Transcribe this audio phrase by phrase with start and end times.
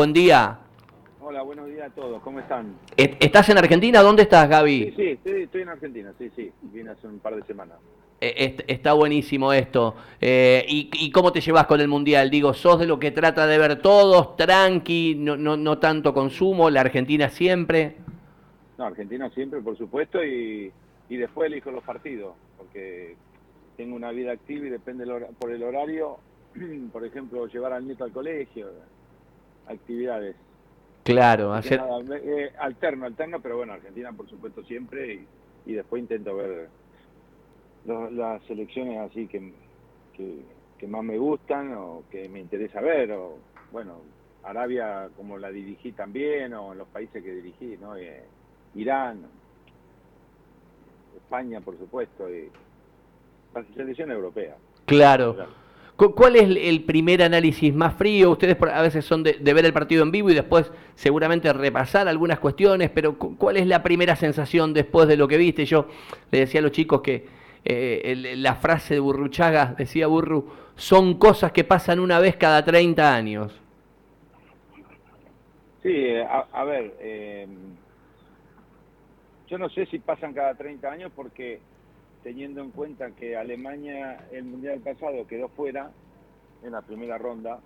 [0.00, 0.58] Buen día.
[1.20, 2.74] Hola, buenos días a todos, ¿cómo están?
[2.96, 4.00] ¿Estás en Argentina?
[4.00, 4.94] ¿Dónde estás, Gaby?
[4.96, 7.76] Sí, sí, estoy en Argentina, sí, sí, vine hace un par de semanas.
[8.18, 9.94] Eh, está buenísimo esto.
[10.18, 12.30] Eh, ¿y, cómo te llevas con el Mundial?
[12.30, 16.70] Digo, ¿sos de lo que trata de ver todos, tranqui, no, no, no tanto consumo,
[16.70, 17.96] la Argentina siempre?
[18.78, 20.72] No, Argentina siempre, por supuesto, y,
[21.10, 23.16] y después elijo los partidos, porque
[23.76, 25.04] tengo una vida activa y depende
[25.38, 26.16] por el horario,
[26.90, 28.68] por ejemplo, llevar al nieto al colegio,
[29.70, 30.36] actividades.
[31.02, 31.80] Claro, hacer...
[32.12, 35.26] Eh, alterno, alterno, pero bueno, Argentina por supuesto siempre
[35.64, 36.68] y, después intento ver
[37.86, 39.52] las selecciones así que,
[40.78, 43.38] que, más me gustan o que me interesa ver, o
[43.70, 44.00] bueno,
[44.42, 47.96] Arabia como la dirigí también, o los países que dirigí, ¿no?
[47.96, 48.24] Eh,
[48.74, 49.26] Irán,
[51.16, 52.50] España por supuesto, y
[53.54, 54.56] la selección europea.
[54.86, 55.59] claro.
[56.08, 58.30] ¿Cuál es el primer análisis más frío?
[58.30, 62.38] Ustedes a veces son de, ver el partido en vivo y después seguramente repasar algunas
[62.38, 65.66] cuestiones, pero ¿cuál es la primera sensación después de lo que viste?
[65.66, 65.88] Yo
[66.30, 67.26] le decía a los chicos que
[67.66, 73.14] eh, la frase de Burruchaga, decía Burru, son cosas que pasan una vez cada 30
[73.14, 73.60] años.
[75.82, 76.14] Sí,
[76.52, 77.46] a, ver, eh,
[79.48, 81.60] yo no sé si pasan cada 30 años porque
[82.22, 85.90] teniendo en cuenta que Alemania el mundial pasado quedó fuera
[86.62, 87.60] en la primera ronda,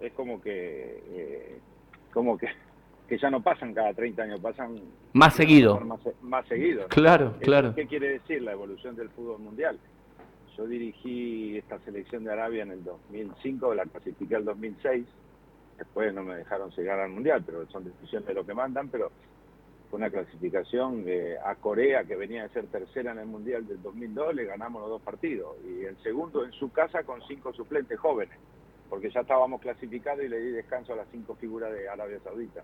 [0.00, 1.58] es como que eh,
[2.12, 2.48] como que,
[3.08, 4.80] que ya no pasan cada 30 años, pasan
[5.12, 5.80] más seguido.
[6.22, 6.86] Más, seguido.
[6.88, 7.74] Claro, claro.
[7.74, 9.78] ¿Qué quiere decir la evolución del fútbol mundial?
[10.56, 15.06] Yo dirigí esta selección de Arabia en el 2005, la clasifiqué el 2006,
[15.78, 19.10] después no me dejaron llegar al mundial, pero son decisiones de lo que mandan, pero
[19.90, 21.04] fue una clasificación
[21.44, 24.90] a Corea, que venía de ser tercera en el Mundial del 2002, le ganamos los
[24.90, 25.56] dos partidos.
[25.66, 28.38] Y el segundo en su casa con cinco suplentes jóvenes,
[28.88, 32.62] porque ya estábamos clasificados y le di descanso a las cinco figuras de Arabia Saudita.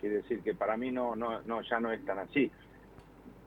[0.00, 2.50] Quiere decir que para mí no, no, no ya no es tan así.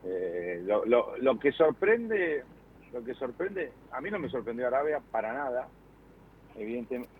[0.05, 2.43] Eh, lo, que sorprende,
[2.93, 5.67] lo que sorprende, a mí no me sorprendió Arabia para nada.
[6.55, 7.11] Evidentemente,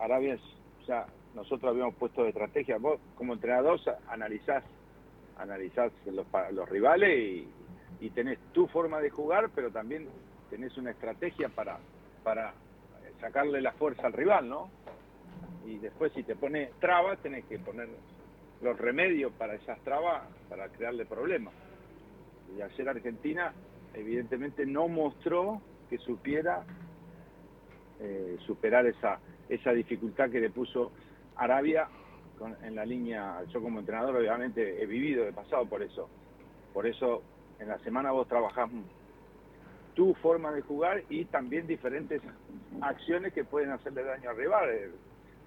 [0.00, 0.40] Arabia es,
[0.82, 2.76] o sea, nosotros habíamos puesto de estrategia.
[2.76, 4.64] Vos, como entrenador, analizás
[5.38, 7.48] analizás los, los rivales y,
[8.00, 10.08] y, tenés tu forma de jugar, pero también
[10.50, 11.78] tenés una estrategia para,
[13.20, 14.70] sacarle la fuerza al rival, ¿no?
[15.66, 17.88] Y después si te pone trabas, tenés que poner
[18.62, 21.54] los remedios para esas trabas, para crearle problemas.
[22.56, 23.52] Y ayer Argentina
[23.94, 25.60] evidentemente no mostró
[25.90, 26.64] que supiera
[28.00, 30.92] eh, superar esa, esa dificultad que le puso
[31.36, 31.88] Arabia
[32.62, 36.08] en la línea, yo como entrenador obviamente he vivido, he pasado por eso.
[36.72, 37.22] Por eso
[37.58, 38.70] en la semana vos trabajás
[39.94, 42.22] tu forma de jugar y también diferentes
[42.80, 44.68] acciones que pueden hacerle daño al rival.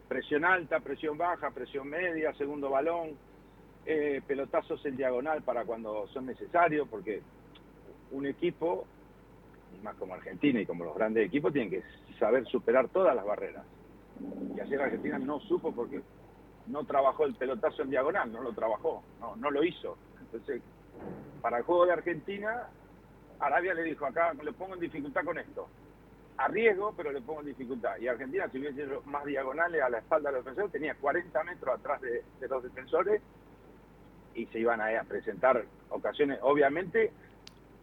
[0.10, 3.12] Presión alta, presión baja, presión media, segundo balón,
[3.86, 7.22] eh, pelotazos en diagonal para cuando son necesarios, porque
[8.12, 8.86] un equipo,
[9.84, 11.84] más como Argentina y como los grandes equipos, tienen que
[12.20, 13.66] saber superar todas las barreras.
[14.56, 16.02] Y ayer Argentina no supo porque
[16.68, 19.98] no trabajó el pelotazo en diagonal, no lo trabajó, no, no lo hizo.
[20.20, 20.62] Entonces,
[21.42, 22.68] para el juego de Argentina,
[23.40, 25.68] Arabia le dijo, acá le pongo en dificultad con esto.
[26.38, 27.98] Arriesgo, pero le pongo en dificultad.
[28.00, 31.44] Y Argentina, si hubiese hecho más diagonales a la espalda de los defensores, tenía 40
[31.44, 33.22] metros atrás de, los defensores
[34.34, 37.12] y se iban a, presentar ocasiones, obviamente,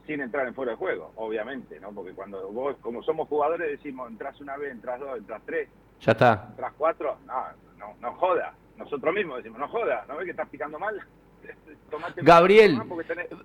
[0.07, 1.93] sin entrar en fuera de juego, obviamente, ¿no?
[1.93, 5.69] Porque cuando vos, como somos jugadores, decimos, entras una vez, entras dos, entras tres.
[6.01, 6.47] Ya está.
[6.51, 7.45] Entras cuatro, no,
[7.77, 10.95] no, no joda nosotros mismos decimos, no joda, ¿no ves que estás picando mal?
[12.17, 12.81] Gabriel,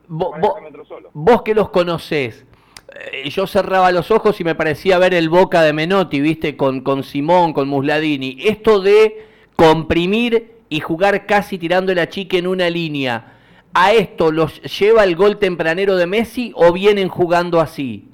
[0.08, 2.46] vos, que los conocés,
[2.94, 6.82] eh, yo cerraba los ojos y me parecía ver el Boca de Menotti, viste, con,
[6.82, 8.38] con Simón, con Musladini.
[8.42, 13.38] Esto de comprimir y jugar casi tirando la chica en una línea,
[13.74, 18.10] ¿a esto los lleva el gol tempranero de Messi o vienen jugando así?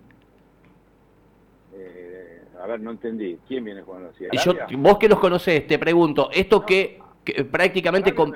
[1.74, 3.38] Eh, a ver, no entendí.
[3.48, 4.26] ¿Quién viene jugando así?
[4.76, 7.00] vos que los conocés, te pregunto, ¿esto que
[7.52, 8.14] prácticamente...
[8.14, 8.34] con...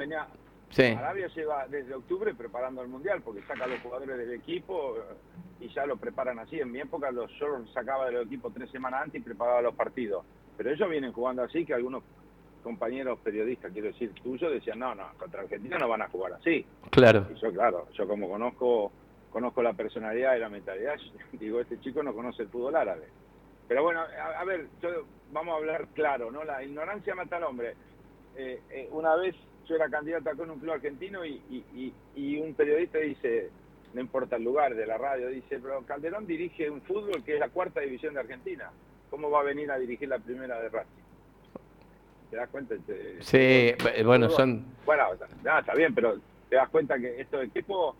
[0.76, 4.96] Arabia lleva desde octubre preparando el Mundial, porque saca a los jugadores del equipo
[5.60, 6.60] y ya lo preparan así.
[6.60, 9.76] En mi época los, yo los sacaba del equipo tres semanas antes y preparaba los
[9.76, 10.26] partidos.
[10.58, 12.04] Pero ellos vienen jugando así que algunos
[12.64, 16.66] compañeros periodistas, quiero decir, tuyos, decían, no, no, contra Argentina no van a jugar así.
[16.90, 17.28] Claro.
[17.30, 18.92] Y yo, claro, yo como conozco
[19.34, 20.96] conozco la personalidad y la mentalidad,
[21.34, 23.08] digo, este chico no conoce el fútbol árabe.
[23.68, 24.68] Pero bueno, a, ver,
[25.32, 26.44] vamos a hablar claro, ¿no?
[26.44, 27.76] La ignorancia mata al hombre.
[28.36, 29.36] Eh, eh, una vez
[29.68, 31.42] yo era candidata con un club argentino y,
[32.16, 33.50] y, un periodista dice,
[33.94, 37.40] no importa el lugar de la radio, dice, pero Calderón dirige un fútbol que es
[37.40, 38.72] la cuarta división de Argentina.
[39.10, 41.04] ¿Cómo va a venir a dirigir la primera de Racing?
[42.34, 42.76] te das cuenta.
[43.20, 44.66] sí, bueno, son...
[44.88, 46.18] Bueno, está bien, pero
[46.50, 47.96] te das cuenta que estos equipos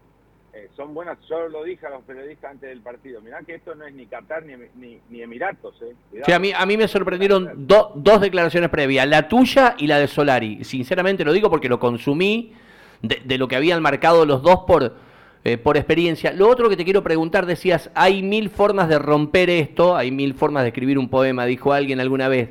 [0.54, 1.18] eh, son buenas.
[1.28, 3.22] Yo lo dije a los periodistas antes del partido.
[3.22, 5.76] Mirá que esto no es ni Qatar ni, ni, Emiratos.
[5.82, 5.96] Eh.
[6.24, 10.08] Sí, a mí, a mí me sorprendieron dos declaraciones previas, la tuya y la de
[10.08, 10.64] Solari.
[10.64, 12.54] Sinceramente lo digo porque lo consumí
[13.02, 14.96] de, lo que habían marcado los dos por,
[15.44, 16.32] eh, por experiencia.
[16.32, 20.36] Lo otro que te quiero preguntar, decías, hay mil formas de romper esto, hay mil
[20.36, 22.50] formas de escribir un poema, dijo alguien alguna vez.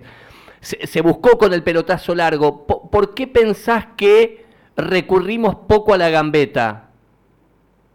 [0.60, 2.66] Se, buscó con el pelotazo largo.
[2.66, 4.44] ¿Por qué pensás que
[4.76, 6.91] recurrimos poco a la gambeta?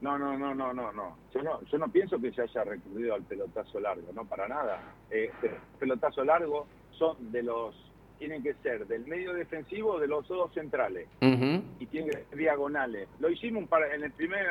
[0.08, 1.18] No, no, no, no, no, no.
[1.34, 4.80] Yo no, yo no pienso que se haya recurrido al pelotazo largo, no para nada.
[5.12, 7.76] Eh, el pelotazo largo son de los,
[8.18, 13.10] tienen que ser del medio defensivo de los dos centrales y tienen que ser diagonales.
[13.20, 14.48] Lo hicimos un en el primer,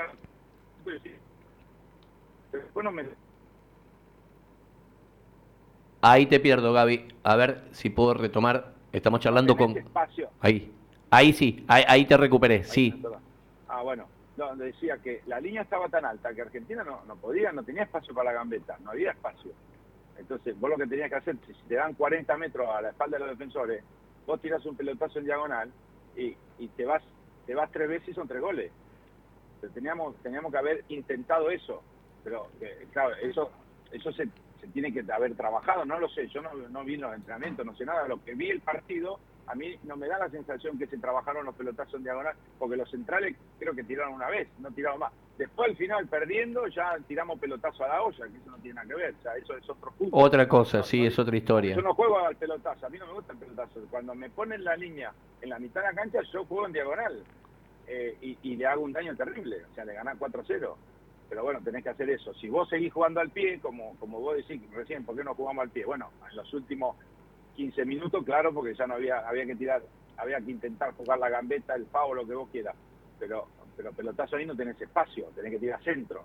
[2.53, 3.07] después no me.
[6.03, 7.09] Ahí te pierdo, Gaby.
[7.23, 8.75] A ver si puedo retomar.
[8.93, 9.75] Estamos charlando con.
[10.41, 10.71] Ahí.
[11.09, 13.03] Ahí sí, ahí, te recuperé, sí.
[13.69, 17.53] Ah, bueno donde decía que la línea estaba tan alta que Argentina no, no podía,
[17.53, 19.53] no tenía espacio para la gambeta, no había espacio.
[20.19, 23.19] Entonces, vos lo que tenías que hacer, si te dan 40 metros a la espalda
[23.19, 23.83] de los defensores,
[24.27, 25.71] vos tirás un pelotazo en diagonal
[26.17, 27.03] y, y te vas
[27.47, 28.71] te vas tres veces y son tres goles.
[29.73, 31.83] teníamos, teníamos que haber intentado eso,
[32.25, 33.51] pero eh, claro, eso,
[33.93, 34.29] eso se,
[34.61, 37.75] se, tiene que haber trabajado, no lo sé, yo no, no vi los entrenamientos, no
[37.77, 40.87] sé nada, lo que vi el partido a mí no me da la sensación que
[40.87, 44.71] se trabajaron los pelotazos en diagonal, porque los centrales creo que tiraron una vez, no
[44.71, 45.13] tiraron más.
[45.39, 48.89] Después al final perdiendo ya tiramos pelotazo a la olla, que eso no tiene nada
[48.89, 50.17] que ver, o sea, eso es otro punto.
[50.17, 51.77] Otra cosa, sí, es otra historia.
[51.77, 53.81] Yo no juego al pelotazo, a mí no me gusta el pelotazo.
[53.91, 57.23] Cuando me ponen la línea en la mitad de la cancha, yo juego en diagonal
[57.87, 60.75] eh, y, le hago un daño terrible, o sea, le ganas 4-0
[61.29, 62.33] pero bueno, tenés que hacer eso.
[62.35, 65.65] Si vos seguís jugando al pie, como, como vos decís recién, ¿por qué no jugamos
[65.65, 65.85] al pie?
[65.85, 66.95] Bueno, en los últimos
[67.57, 69.83] 15 minutos, claro, porque ya no había, había que tirar,
[70.17, 72.77] había que intentar jugar la gambeta, el pavo, lo que vos quieras.
[73.19, 76.25] Pero, pero pelotazo ahí no tenés espacio, tenés que tirar centro.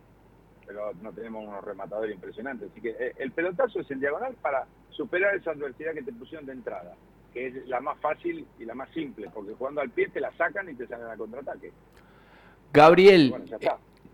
[0.65, 2.69] Pero no tenemos unos rematadores impresionantes.
[2.71, 6.45] Así que eh, el pelotazo es en diagonal para superar esa adversidad que te pusieron
[6.45, 6.93] de entrada,
[7.33, 10.31] que es la más fácil y la más simple, porque jugando al pie te la
[10.33, 11.71] sacan y te salen al contraataque.
[12.71, 13.33] Gabriel,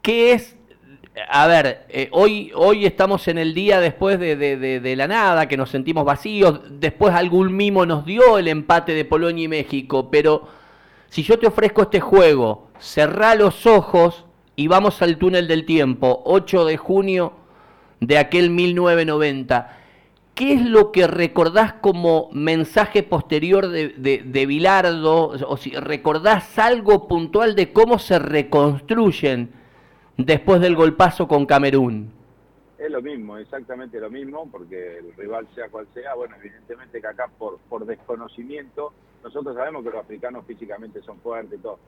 [0.02, 0.56] ¿qué es
[1.30, 5.58] a ver, eh, hoy, hoy estamos en el día después de, de, la nada, que
[5.58, 10.48] nos sentimos vacíos, después algún mimo nos dio el empate de Polonia y México, pero
[11.10, 14.26] si yo te ofrezco este juego, cerrá los ojos
[14.56, 17.34] y vamos al túnel del tiempo, 8 de junio
[18.00, 19.78] de aquel 1990.
[20.36, 25.30] ¿Qué es lo que recordás como mensaje posterior de, Bilardo?
[25.48, 29.57] O si recordás algo puntual de cómo se reconstruyen
[30.18, 32.12] después del golpazo con Camerún.
[32.78, 37.08] Es lo mismo, exactamente lo mismo, porque el rival sea cual sea, bueno, evidentemente que
[37.08, 38.94] acá por, por desconocimiento,
[39.24, 41.80] nosotros sabemos que los africanos físicamente son fuertes y todo.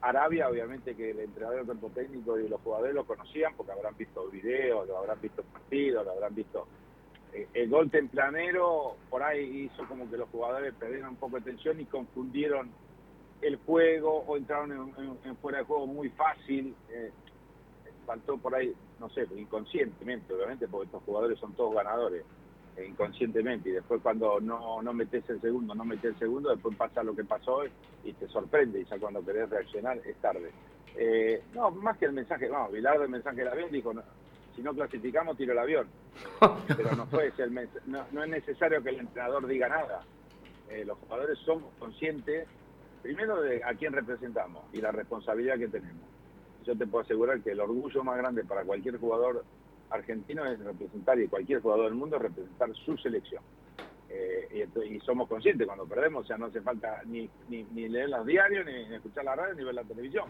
[0.00, 3.96] Arabia, obviamente que el entrenador del cuerpo técnico y los jugadores lo conocían porque habrán
[3.96, 6.66] visto videos, lo habrán visto partidos, lo habrán visto.
[7.32, 11.42] Eh, el gol templanero por ahí hizo como que los jugadores perdieron un poco de
[11.42, 12.70] tensión y confundieron
[13.42, 14.92] el juego o entraron
[15.24, 16.74] en, fuera de juego muy fácil.
[16.90, 17.10] Eh,
[18.08, 22.24] faltó por ahí, no sé, inconscientemente, obviamente, porque estos jugadores son todos ganadores,
[22.74, 26.74] eh, inconscientemente, y después cuando no, no metes el segundo, no metes el segundo, después
[26.74, 27.64] pasa lo que pasó
[28.02, 30.50] y te sorprende, y ya cuando querés reaccionar es tarde.
[30.96, 33.92] Eh, no, más que el mensaje, vamos, Bilardo el mensaje del avión dijo,
[34.56, 35.86] si no clasificamos, tiro el avión.
[36.66, 40.00] Pero no fue ese el no, no es necesario que el entrenador diga nada.
[40.70, 42.48] Eh, los jugadores somos conscientes,
[43.02, 46.17] primero, de a quién representamos y la responsabilidad que tenemos
[46.68, 49.42] yo te puedo asegurar que el orgullo más grande para cualquier jugador
[49.88, 53.42] argentino es representar, y cualquier jugador del mundo, es representar su selección.
[54.10, 58.66] Eh, y, somos conscientes cuando perdemos, o sea, no hace falta ni, leer los diarios,
[58.66, 60.26] ni, escuchar la radio, ni ver la televisión.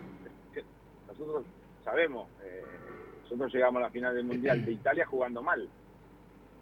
[1.09, 1.45] Nosotros
[1.85, 2.63] sabemos, eh,
[3.25, 5.69] nosotros llegamos a la final del Mundial de Italia jugando mal.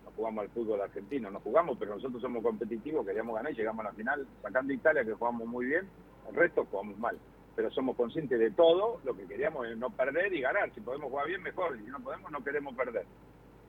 [0.06, 3.84] No jugamos al fútbol argentino, no jugamos, pero nosotros somos competitivos, queríamos ganar y llegamos
[3.84, 5.86] a la final sacando Italia, que jugamos muy bien,
[6.30, 7.18] el resto jugamos mal
[7.56, 10.70] pero somos conscientes de todo, lo que queríamos es no perder y ganar.
[10.74, 11.76] Si podemos jugar bien, mejor.
[11.78, 13.06] Si no podemos, no queremos perder.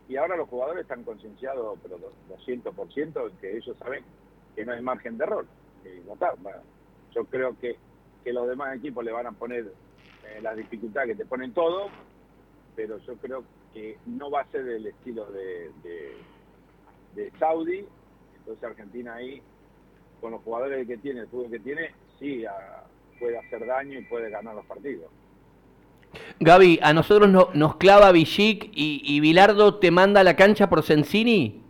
[0.09, 1.97] Y ahora los jugadores están concienciados, pero
[2.29, 4.03] 200%, que ellos saben
[4.55, 5.45] que no hay margen de error.
[7.15, 7.77] yo creo que,
[8.25, 9.71] que los demás equipos le van a poner
[10.25, 11.87] eh, las dificultades que te ponen todo,
[12.75, 15.71] pero yo creo que no va a ser el estilo de,
[17.15, 17.85] de, Saudi.
[18.37, 19.41] Entonces Argentina ahí,
[20.19, 22.86] con los jugadores que tiene, el fútbol que tiene, sí, a,
[23.19, 25.09] puede hacer daño y puede ganar los partidos.
[26.39, 30.69] Gaby, ¿a nosotros no, nos clava Villic y, y Bilardo te manda a la cancha
[30.69, 31.61] por Sensini?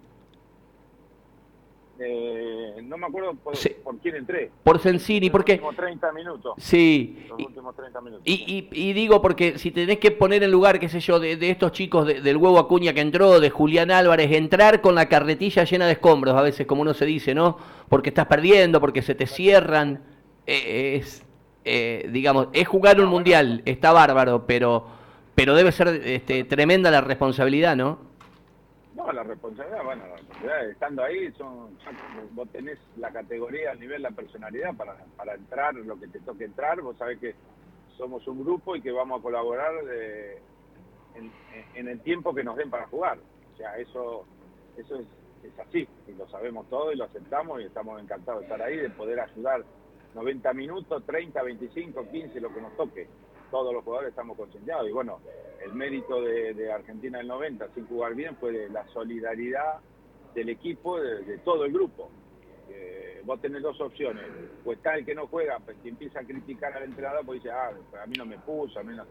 [2.00, 3.56] Eh, no me acuerdo por,
[4.02, 4.52] quién entré.
[4.64, 5.58] Por Sensini, porque...
[5.58, 6.54] Los últimos 30 minutos.
[6.58, 7.26] Sí.
[7.28, 8.24] Los últimos 30 minutos.
[8.26, 11.72] Y, y, digo, porque si tenés que poner en lugar, qué sé yo, de, estos
[11.72, 15.94] chicos del huevo Acuña que entró, de Julián Álvarez, entrar con la carretilla llena de
[15.94, 17.58] escombros, a veces, como uno se dice, ¿no?
[17.90, 20.04] Porque estás perdiendo, porque se te cierran.
[20.46, 21.24] Eh, es,
[21.68, 24.86] eh, digamos, es jugar un mundial, está bárbaro, pero,
[25.36, 28.00] pero debe ser este, tremenda la responsabilidad, ¿no?
[28.96, 31.78] No, la responsabilidad, bueno, la responsabilidad, estando ahí, son,
[32.32, 36.46] vos tenés la categoría a nivel la personalidad para, para entrar lo que te toque
[36.46, 37.36] entrar, vos sabés que
[37.98, 39.74] somos un grupo y que vamos a colaborar
[41.76, 43.18] en, el tiempo que nos den para jugar.
[43.54, 44.24] O sea, eso,
[44.78, 45.08] eso es,
[45.44, 48.78] es así, y lo sabemos todo y lo aceptamos y estamos encantados de estar ahí,
[48.78, 49.64] de poder ayudar
[50.18, 53.08] 90 minutos, 30, 25, 15, lo que nos toque
[53.52, 54.90] todos los jugadores estamos concienciados.
[54.90, 55.20] Y bueno,
[55.64, 59.80] el mérito de, Argentina del 90, sin jugar bien, fue la solidaridad
[60.34, 62.10] del equipo, de, todo el grupo.
[62.68, 64.24] Eh, vos tenés dos opciones.
[64.66, 67.54] O está el que no juega, pues, que empieza a criticar al entrenador, pues dice,
[67.54, 67.72] ah,
[68.02, 69.06] a mí no me puso, a mí no...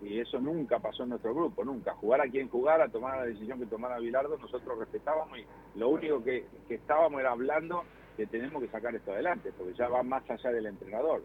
[0.00, 1.94] Y eso nunca pasó en nuestro grupo, nunca.
[1.94, 6.22] Jugar a quien jugara, tomar la decisión que tomara Bilardo, nosotros respetábamos y lo único
[6.22, 7.82] que estábamos era hablando
[8.16, 11.22] que tenemos que sacar esto adelante, porque ya va más allá del entrenador.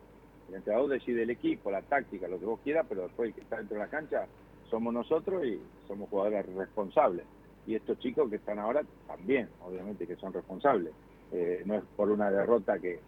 [0.50, 3.42] El entrenador decide el equipo, la táctica, lo que vos quieras, pero después el que
[3.42, 4.26] está dentro de la cancha
[4.70, 7.26] somos nosotros y somos jugadores responsables.
[7.66, 10.92] Y estos chicos que están ahora también, obviamente que son responsables.
[11.32, 13.00] Eh, no es por una derrota que,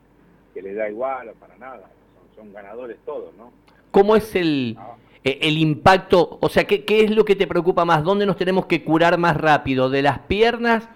[0.54, 1.90] que les da igual o para nada,
[2.36, 3.52] son, ganadores todos, ¿no?
[3.92, 4.96] ¿Cómo es el, ah.
[5.24, 6.38] e, el impacto?
[6.42, 8.04] O sea, ¿qué, ¿qué es lo que te preocupa más?
[8.04, 9.90] ¿Dónde nos tenemos que curar más rápido?
[9.90, 10.88] ¿De las piernas?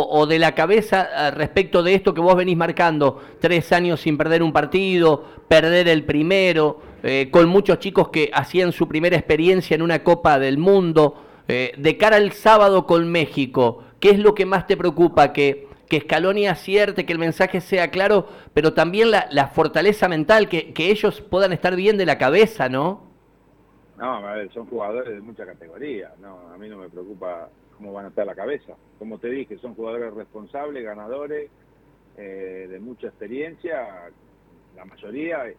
[0.00, 4.18] O, de la cabeza eh, respecto de esto que vos venís marcando, tres años sin
[4.18, 9.74] perder un partido, perder el primero, eh, con muchos chicos que hacían su primera experiencia
[9.74, 14.34] en una Copa del Mundo, eh, de cara al sábado con México, ¿qué es lo
[14.34, 15.32] que más te preocupa?
[15.32, 20.72] Que, que Scaloni acierte, que el mensaje sea claro, pero también la, fortaleza mental, que,
[20.72, 23.05] que ellos puedan estar bien de la cabeza, ¿no?
[23.96, 27.92] No, a ver, son jugadores de mucha categoría, no, a mí no me preocupa cómo
[27.92, 28.74] van a estar la cabeza.
[28.98, 31.50] Como te dije, son jugadores responsables, ganadores,
[32.16, 34.10] eh, de mucha experiencia,
[34.74, 35.50] la mayoría,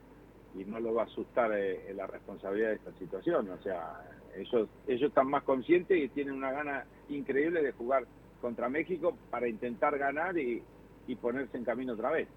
[0.56, 3.50] y no lo va a asustar eh, la responsabilidad de esta situación.
[3.50, 4.02] O sea,
[4.36, 8.06] ellos, ellos están más conscientes y tienen una gana increíble de jugar
[8.40, 10.62] contra México para intentar ganar y,
[11.08, 12.28] y ponerse en camino otra vez.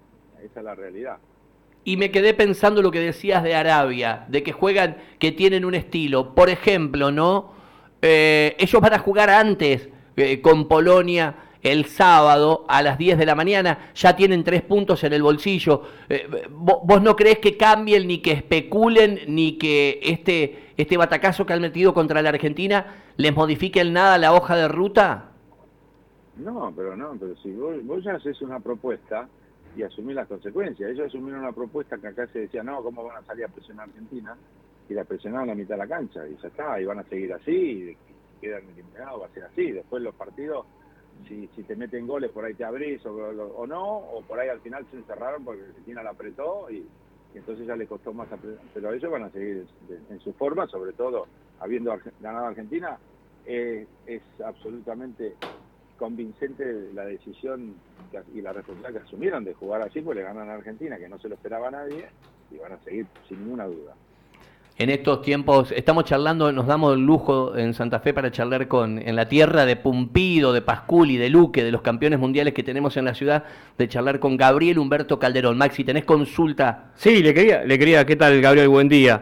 [0.41, 1.17] Esa es la realidad.
[1.83, 5.73] Y me quedé pensando lo que decías de Arabia, de que juegan, que tienen un
[5.73, 6.35] estilo.
[6.35, 7.53] Por ejemplo, ¿no?
[8.01, 13.25] Eh, ellos van a jugar antes eh, con Polonia el sábado a las 10 de
[13.25, 15.83] la mañana, ya tienen tres puntos en el bolsillo.
[16.09, 21.53] Eh, ¿Vos no crees que cambien, ni que especulen, ni que este, este batacazo que
[21.53, 25.31] han metido contra la Argentina les modifique nada la hoja de ruta?
[26.37, 29.27] No, pero no, pero si vos, vos ya haces una propuesta
[29.75, 30.89] y asumís las consecuencias.
[30.89, 33.87] Ellos asumieron una propuesta que acá se decía, no, ¿cómo van a salir a presionar
[33.87, 34.37] a Argentina?
[34.91, 37.03] y la presionaron a la mitad de la cancha y ya está, y van a
[37.03, 37.97] seguir así, y
[38.41, 39.71] quedan eliminados, va a ser así.
[39.71, 40.65] Después los partidos,
[41.29, 44.49] si, si te meten goles, por ahí te abrís o, o, no, o por ahí
[44.49, 46.85] al final se encerraron porque Argentina la apretó y,
[47.33, 48.27] entonces ya le costó más.
[48.73, 49.65] Pero ellos van a seguir
[50.09, 51.25] en su forma, sobre todo
[51.61, 52.97] habiendo ganado Argentina,
[53.45, 53.87] es
[54.43, 55.37] absolutamente
[56.01, 57.75] convincente la decisión
[58.33, 61.19] y la responsabilidad que asumieron de jugar así, porque le ganan a Argentina, que no
[61.19, 62.07] se lo esperaba nadie,
[62.51, 63.93] y van a seguir sin ninguna duda
[64.81, 68.97] en estos tiempos, estamos charlando, nos damos el lujo en Santa Fe para charlar con,
[68.97, 72.97] en la tierra de Pumpido, de Pasculi, de Luque, de los campeones mundiales que tenemos
[72.97, 73.43] en la ciudad,
[73.77, 75.55] de charlar con Gabriel Humberto Calderón.
[75.57, 76.91] Maxi, ¿tenés consulta?
[76.95, 78.69] Sí, le quería, le quería, ¿qué tal Gabriel?
[78.69, 79.21] Buen día.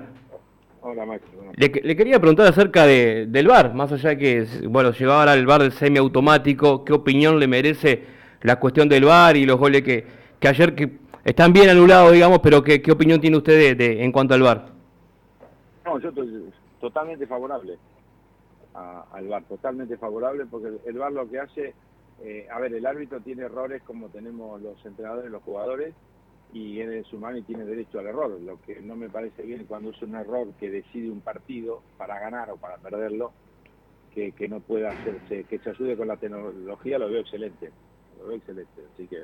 [0.79, 1.38] Hola Maxi.
[1.56, 5.46] Le, quería preguntar acerca de, del VAR, más allá de que, bueno, llegaba ahora el
[5.46, 8.03] VAR del semiautomático, ¿qué opinión le merece
[8.41, 10.06] la cuestión del VAR y los goles que,
[10.39, 14.34] que ayer que están bien anulados, digamos, pero qué, opinión tiene usted de, en cuanto
[14.34, 14.65] al VAR?
[15.86, 16.46] No, yo estoy
[16.79, 17.77] totalmente favorable
[18.74, 21.74] al VAR, totalmente favorable, porque el VAR lo que hace,
[22.22, 25.94] eh, a ver, el árbitro tiene errores como tenemos los entrenadores, los jugadores,
[26.53, 28.39] y es humano y tiene derecho al error.
[28.41, 32.20] Lo que no me parece bien cuando es un error que decide un partido para
[32.20, 33.32] ganar o para perderlo,
[34.13, 37.70] que, que no pueda hacerse, que se ayude con la tecnología, lo veo excelente,
[38.20, 39.18] lo veo excelente, así que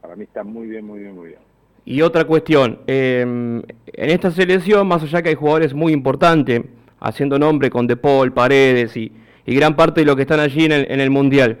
[0.00, 1.40] para mí está muy bien, muy bien, muy bien.
[1.84, 6.62] Y otra cuestión, em, en esta selección, más allá que hay jugadores muy importantes,
[7.00, 9.12] haciendo nombre con De Paul, Paredes y,
[9.46, 11.56] gran parte de los que están allí en el, Mundial,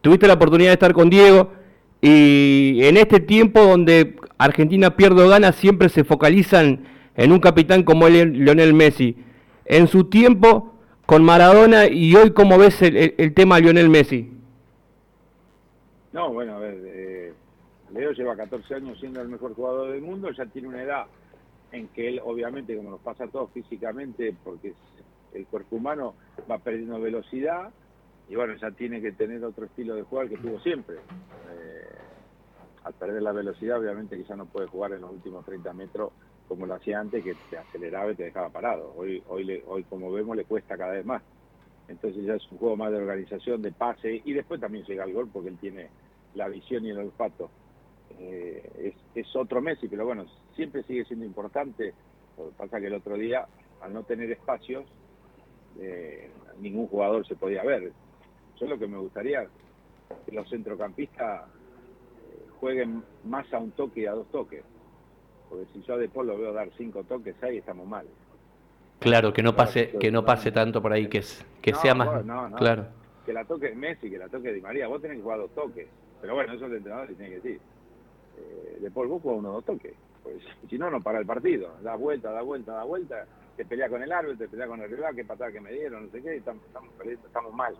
[0.00, 1.52] tuviste la oportunidad de estar con Diego
[2.00, 6.84] y en este tiempo donde Argentina pierde o gana, siempre se focalizan
[7.14, 9.16] en un capitán como Lionel Messi.
[9.64, 10.74] En su tiempo
[11.06, 14.30] con Maradona y hoy, ¿cómo ves el, tema de Lionel Messi?
[16.12, 17.32] No, bueno, a ver, eh,
[17.92, 21.06] Leo lleva 14 años siendo el mejor jugador del mundo, ya tiene una edad
[21.72, 24.72] en que él, obviamente, como nos pasa a todos físicamente, porque
[25.34, 26.14] el cuerpo humano
[26.50, 27.70] va perdiendo velocidad,
[28.28, 30.96] y bueno, ya tiene que tener otro estilo de jugar que tuvo siempre.
[32.86, 36.12] Al perder la velocidad, obviamente ya no puede jugar en los últimos 30 metros
[36.46, 38.94] como lo hacía antes, que te aceleraba y te dejaba parado.
[38.96, 41.20] Hoy, hoy, hoy como vemos, le cuesta cada vez más.
[41.88, 45.12] Entonces ya es un juego más de organización, de pase, y después también llega al
[45.12, 45.88] gol porque él tiene
[46.34, 47.50] la visión y el olfato.
[48.20, 50.24] Eh, es, otro Messi, pero bueno,
[50.54, 51.92] siempre sigue siendo importante.
[52.38, 53.48] Lo que pasa que el otro día,
[53.80, 54.84] al no tener espacios,
[55.80, 57.90] eh, ningún jugador se podía ver.
[58.60, 59.44] Yo lo que me gustaría
[60.30, 61.42] los centrocampistas
[62.60, 64.62] jueguen más a un toque y a dos toques.
[65.48, 68.06] Porque si yo a De lo veo dar cinco toques, ahí estamos mal.
[68.98, 72.24] Claro, que no pase, que no pase tanto por ahí, que, es, que sea más...
[72.56, 72.86] claro.
[73.24, 74.86] Que la toque Messi, que la toque Di María.
[74.86, 75.86] Vos tenés que jugar dos toques.
[76.20, 77.60] Pero bueno, eso el entrenador tiene que decir.
[78.38, 79.94] Eh, de Paul vos jugás uno o dos toques.
[80.22, 80.36] Pues
[80.68, 81.74] si no, no para el partido.
[81.82, 83.26] Da vuelta, da vuelta, da vuelta.
[83.56, 86.06] Te pelea con el árbitro, te pelea con el rival, qué patada que me dieron,
[86.06, 86.36] no sé qué.
[86.36, 87.76] estamos, estamos, estamos mal.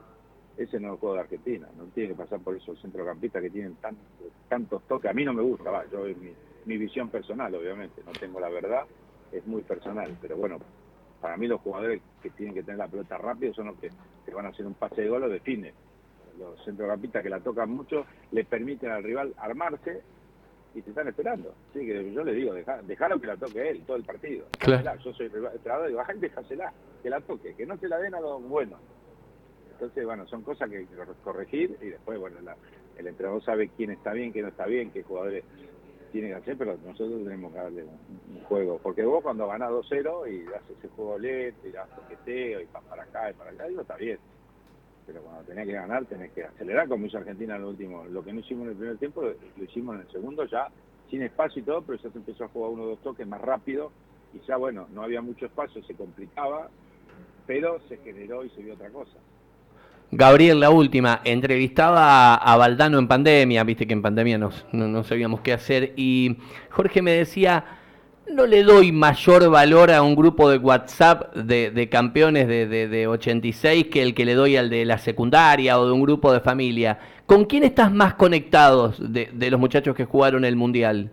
[0.56, 1.68] Ese no es el juego de Argentina.
[1.76, 4.06] No tiene que pasar por esos centrocampistas que tienen tantos,
[4.48, 5.10] tantos toques.
[5.10, 5.84] A mí no me gusta, va.
[5.90, 6.32] Yo mi,
[6.64, 8.02] mi visión personal, obviamente.
[8.04, 8.84] No tengo la verdad.
[9.32, 10.16] Es muy personal.
[10.20, 10.58] Pero bueno,
[11.20, 13.90] para mí los jugadores que tienen que tener la pelota rápido son los que,
[14.24, 15.74] que van a hacer un pase de gol o definen.
[16.38, 20.02] Los centrocampistas que la tocan mucho le permiten al rival armarse
[20.76, 21.54] y te están esperando.
[21.70, 24.44] Así que yo le digo, dejar que la toque él todo el partido.
[24.58, 25.00] Claro.
[25.02, 26.72] Yo soy entrenador y digo, déjasela,
[27.02, 28.78] que la toque, que no se la den a los buenos.
[29.76, 32.38] Entonces, bueno, son cosas que hay que corregir y después, bueno,
[32.96, 35.44] el entrenador sabe quién está bien, quién no está bien, qué jugadores
[36.12, 38.78] tiene que hacer, pero nosotros tenemos que darle un, juego.
[38.82, 42.84] Porque vos cuando ganás 2-0 y das ese juego lento y das toqueteo y vas
[42.84, 44.18] para acá y para acá, digo, está bien.
[45.06, 48.04] Pero cuando tenés que ganar, tenés que acelerar, como hizo Argentina en el último.
[48.06, 50.68] Lo que no hicimos en el primer tiempo, lo hicimos en el segundo ya,
[51.10, 53.42] sin espacio y todo, pero ya se empezó a jugar uno o dos toques más
[53.42, 53.92] rápido.
[54.32, 56.70] Y ya, bueno, no había mucho espacio, se complicaba,
[57.46, 59.18] pero se generó y se vio otra cosa.
[60.12, 65.52] Gabriel, la última, entrevistaba a Valdano en pandemia, viste que en pandemia no, sabíamos qué
[65.52, 66.36] hacer, y
[66.70, 67.64] Jorge me decía,
[68.30, 73.88] no le doy mayor valor a un grupo de WhatsApp de, campeones de, de, 86
[73.88, 76.98] que el que le doy al de la secundaria o de un grupo de familia.
[77.26, 81.10] ¿Con quién estás más conectados de, los muchachos que jugaron el Mundial?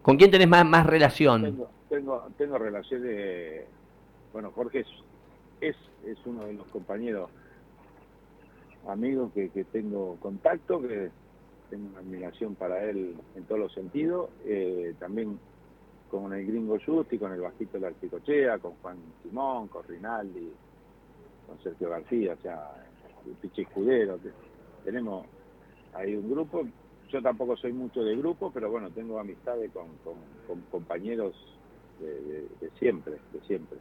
[0.00, 1.42] ¿Con quién tenés más, más relación?
[1.42, 3.64] Tengo, tengo, tengo relaciones,
[4.32, 4.86] bueno, Jorge
[5.60, 5.76] es,
[6.06, 7.28] es uno de los compañeros
[8.88, 11.10] amigos que, que tengo contacto, que
[11.70, 15.38] tengo una admiración para él en todos los sentidos, eh, también
[16.10, 20.50] con el gringo Justi, con el bajito de la Articochea, con Juan Simón, con Rinaldi,
[21.46, 22.70] con Sergio García, o sea,
[23.26, 24.18] el Piche Escudero,
[24.84, 25.26] tenemos
[25.92, 26.66] ahí un grupo,
[27.10, 31.34] yo tampoco soy mucho de grupo, pero bueno, tengo amistades con, con, compañeros
[32.00, 33.78] de siempre, de siempre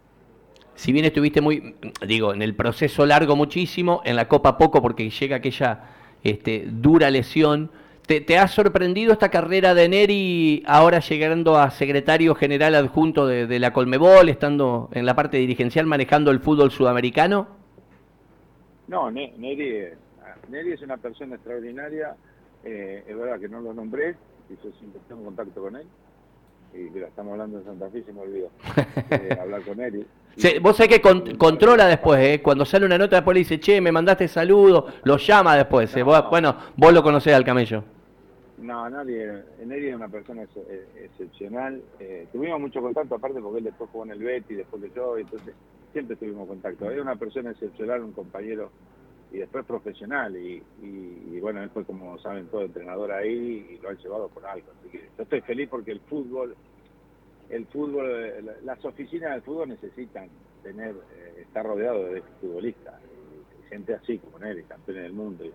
[0.77, 5.09] si bien estuviste muy, digo, en el proceso largo muchísimo, en la Copa poco porque
[5.09, 5.85] llega aquella
[6.23, 7.71] este, dura lesión,
[8.05, 13.73] ¿te, ha sorprendido esta carrera de Neri ahora llegando a secretario general adjunto de, la
[13.73, 17.47] Colmebol, estando en la parte dirigencial manejando el fútbol sudamericano?
[18.87, 19.87] No, Neri,
[20.47, 22.15] Neri es una persona extraordinaria,
[22.63, 24.11] eh, es verdad que no lo nombré,
[24.47, 25.87] y yo siempre tengo contacto con él,
[26.73, 28.49] y mira, estamos hablando de Santa Fe y se me olvidó
[29.11, 30.05] eh, hablar con él.
[30.61, 32.41] vos sabés que controla después, ¿eh?
[32.41, 35.95] cuando sale una nota después le dice, che, me mandaste saludo, lo llama después.
[35.95, 36.03] ¿eh?
[36.03, 37.83] bueno, vos lo conocés al camello.
[38.57, 39.43] No, nadie.
[39.65, 40.43] Neri es una persona
[41.03, 41.81] excepcional.
[41.99, 45.17] Eh, tuvimos mucho contacto, aparte porque él después jugó en el Betty, después que yo,
[45.17, 45.53] entonces
[45.93, 46.89] siempre tuvimos contacto.
[46.89, 48.71] Es una persona excepcional, un compañero
[49.31, 50.35] y después profesional.
[50.35, 54.67] Y, bueno, él fue, como saben, todo entrenador ahí y lo han llevado por algo.
[54.79, 56.55] Así que yo estoy feliz porque el fútbol,
[57.49, 60.29] el fútbol, las oficinas del fútbol necesitan
[60.63, 62.95] tener, eh, estar rodeado de futbolistas,
[63.69, 65.43] gente así como él, campeón del mundo.
[65.45, 65.53] Eh,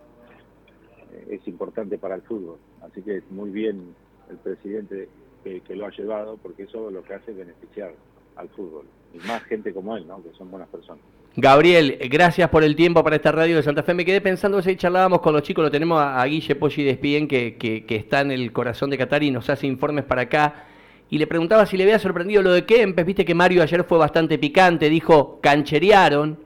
[1.31, 2.59] es importante para el fútbol.
[2.83, 3.95] Así que muy bien
[4.31, 5.09] el presidente
[5.45, 7.93] que, que lo ha llevado porque eso lo que hace es beneficiar
[8.37, 8.87] al fútbol.
[9.13, 10.23] Y más gente como él, ¿no?
[10.23, 11.05] que son buenas personas.
[11.35, 13.95] Gabriel, gracias por el tiempo para esta radio de Santa Fe.
[13.95, 17.57] Me quedé pensando, si charlábamos con los chicos, lo tenemos a, Guille Poggi Despien, que,
[17.57, 20.67] que, que, está en el corazón de Qatar y nos hace informes para acá.
[21.09, 23.07] Y le preguntaba si le había sorprendido lo de Kempes.
[23.07, 26.39] Viste que Mario ayer fue bastante picante, dijo, cancherearon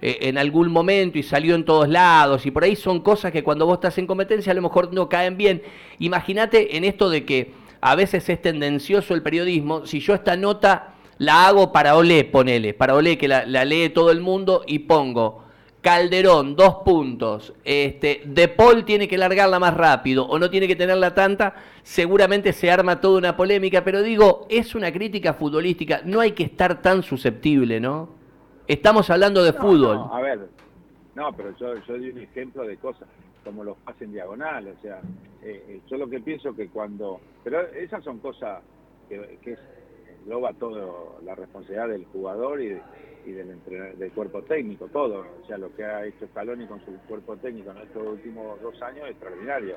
[0.00, 2.46] eh, en algún momento y salió en todos lados.
[2.46, 5.10] Y por ahí son cosas que cuando vos estás en competencia a lo mejor no
[5.10, 5.62] caen bien.
[5.98, 9.84] Imagínate en esto de que a veces es tendencioso el periodismo.
[9.84, 10.89] Si yo esta nota
[11.20, 15.44] la hago para Olé, ponele, para Olé que la, lee todo el mundo y pongo
[15.82, 17.52] Calderón, dos puntos.
[17.62, 21.54] Este, de Paul tiene que largarla más rápido o no tiene que tenerla tanta.
[21.82, 26.00] Seguramente se arma toda una polémica, pero digo, es una crítica futbolística.
[26.06, 28.08] No hay que estar tan susceptible, ¿no?
[28.66, 29.96] Estamos hablando de fútbol.
[29.96, 30.48] No, a ver,
[31.14, 33.08] no, pero yo, yo di un ejemplo de cosas
[33.44, 34.68] como los pases diagonal.
[34.68, 35.00] O sea,
[35.42, 37.20] eh, eh, yo lo que pienso que cuando.
[37.44, 38.62] Pero esas son cosas
[39.08, 39.56] que, que
[40.22, 42.78] engloba toda la responsabilidad del jugador y
[43.26, 43.58] y del,
[43.98, 45.24] del cuerpo técnico, todo.
[45.42, 48.80] O sea, lo que ha hecho Scaloni con su cuerpo técnico en estos últimos dos
[48.82, 49.76] años es extraordinario.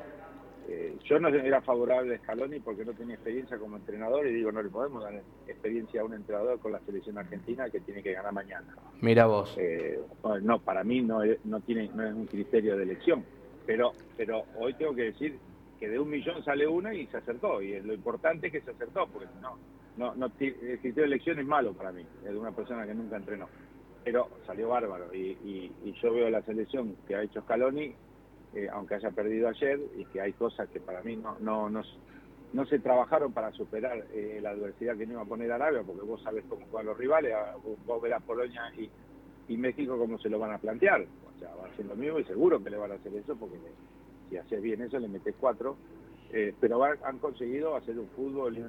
[0.70, 4.52] Eh, yo no era favorable a Scaloni porque no tenía experiencia como entrenador y digo,
[4.52, 8.14] no le podemos dar experiencia a un entrenador con la selección argentina que tiene que
[8.14, 8.74] ganar mañana.
[9.02, 9.56] Mira vos.
[9.58, 10.00] Eh,
[10.42, 13.26] no, para mí no, no, tiene, no es un criterio de elección,
[13.66, 15.38] pero, pero hoy tengo que decir
[15.80, 18.72] que de un millón sale una y se acertó, y lo importante es que se
[18.72, 19.58] acertó, porque no,
[19.98, 22.94] no, no, el criterio de elección es malo para mí, es de una persona que
[22.94, 23.48] nunca entrenó.
[24.04, 27.94] Pero salió bárbaro y, yo veo la selección que ha hecho Scaloni,
[28.54, 32.66] eh, aunque haya perdido ayer, y que hay cosas que para mí no, no, no,
[32.66, 36.22] se trabajaron para superar eh, la adversidad que no iba a poner Arabia, porque vos
[36.22, 37.34] sabés cómo juegan los rivales,
[37.86, 38.90] vos verás Polonia y,
[39.48, 41.02] y México cómo se lo van a plantear.
[41.02, 43.36] O sea, va a ser lo mismo y seguro que le van a hacer eso,
[43.36, 43.58] porque
[44.30, 45.78] si haces bien eso le metes cuatro
[46.34, 48.62] eh, pero han, conseguido hacer un fútbol y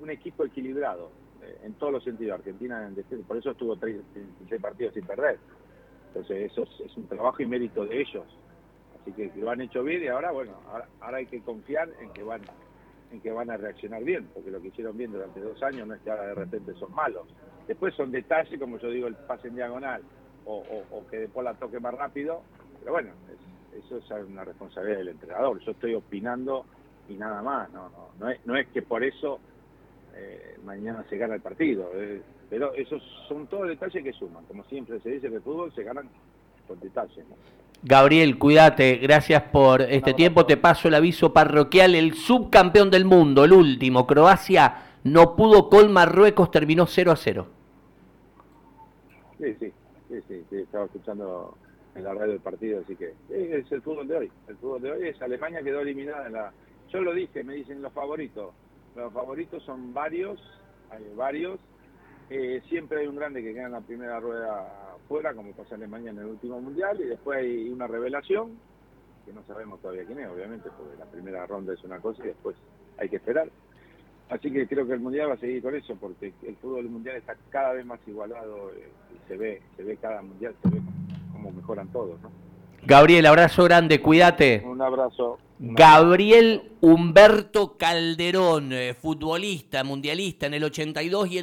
[0.00, 1.10] un equipo equilibrado
[1.42, 2.38] eh, en todos los sentidos.
[2.38, 2.88] Argentina,
[3.26, 5.38] por eso estuvo 36 partidos sin perder.
[6.08, 8.24] Entonces, eso es, un trabajo y mérito de ellos.
[9.00, 10.52] Así que lo han hecho bien y ahora, bueno,
[11.00, 12.42] ahora, hay que confiar en que van
[13.12, 15.94] en que van a reaccionar bien, porque lo que hicieron bien durante dos años no
[15.94, 17.22] es que ahora de repente son malos.
[17.68, 20.02] Después son detalles, como yo digo, el pase en diagonal
[20.44, 22.42] o, que después la toque más rápido,
[22.80, 23.10] pero bueno,
[23.76, 25.60] eso es una responsabilidad del entrenador.
[25.60, 26.64] Yo estoy opinando
[27.08, 27.70] y nada más.
[27.72, 29.38] No, no, no, es, no es que por eso
[30.16, 31.90] eh, mañana se gana el partido.
[31.94, 34.44] Eh, pero esos son todos detalles que suman.
[34.46, 36.08] Como siempre se dice que el fútbol se ganan
[36.66, 37.24] con detalles.
[37.82, 40.46] Gabriel, cuídate, gracias por este tiempo.
[40.46, 41.94] Te paso el aviso parroquial.
[41.94, 47.46] El subcampeón del mundo, el último, Croacia, no pudo con Marruecos, terminó 0 a 0.
[49.38, 49.72] Sí, sí,
[50.08, 51.56] sí, sí, estaba escuchando
[51.94, 54.32] en la radio del partido, así que es el fútbol de hoy.
[54.48, 56.52] El fútbol de hoy es Alemania quedó eliminada en la
[56.92, 58.54] yo lo dije, me dicen los favoritos.
[58.96, 60.40] Los favoritos son varios,
[60.90, 61.60] hay varios.
[62.30, 65.82] Eh, siempre hay un grande que queda en la primera rueda fuera, como pasa en
[65.82, 68.58] Alemania en el último mundial, y después hay una revelación,
[69.26, 72.28] que no sabemos todavía quién es, obviamente, porque la primera ronda es una cosa y
[72.28, 72.56] después
[72.96, 73.50] hay que esperar.
[74.30, 77.16] Así que creo que el mundial va a seguir con eso, porque el fútbol mundial
[77.16, 80.80] está cada vez más igualado eh, y se ve, se ve cada mundial, se ve
[81.32, 82.45] cómo mejoran todos, ¿no?
[82.86, 84.62] Gabriel, abrazo grande, cuídate.
[84.64, 85.38] Un abrazo.
[85.58, 91.34] Gabriel Humberto Calderón, eh, futbolista, mundialista en el 82 y en